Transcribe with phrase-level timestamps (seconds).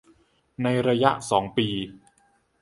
[0.63, 1.67] ในระยะสองปี